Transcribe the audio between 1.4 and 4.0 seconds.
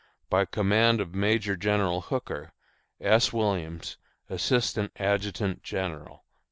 GENERAL HOOKER. S. WILLIAMS,